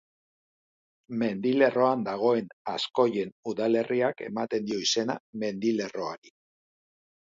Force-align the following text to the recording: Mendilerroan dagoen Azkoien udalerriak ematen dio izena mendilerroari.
Mendilerroan 1.23 2.05
dagoen 2.07 2.49
Azkoien 2.75 3.35
udalerriak 3.53 4.25
ematen 4.31 4.67
dio 4.73 4.81
izena 4.89 5.17
mendilerroari. 5.45 6.35